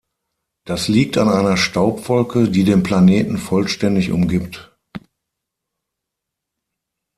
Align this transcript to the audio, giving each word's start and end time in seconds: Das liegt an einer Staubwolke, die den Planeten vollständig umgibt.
Das 0.65 0.87
liegt 0.87 1.19
an 1.19 1.29
einer 1.29 1.57
Staubwolke, 1.57 2.49
die 2.49 2.63
den 2.63 2.81
Planeten 2.81 3.37
vollständig 3.37 4.09
umgibt. 4.09 4.71